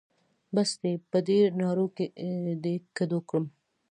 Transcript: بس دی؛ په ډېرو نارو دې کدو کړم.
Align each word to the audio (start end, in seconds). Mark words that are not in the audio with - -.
بس 0.55 0.69
دی؛ 0.81 0.93
په 1.09 1.17
ډېرو 1.27 1.57
نارو 1.61 1.85
دې 2.63 2.75
کدو 2.97 3.19
کړم. 3.29 3.45